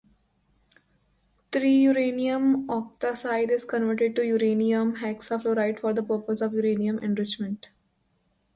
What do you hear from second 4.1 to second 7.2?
to uranium hexafluoride for the purpose of uranium